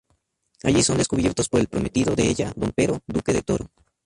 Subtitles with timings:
[0.63, 3.67] Allí son descubiertos por el prometido de ella, Don Pero, Duque de Toro.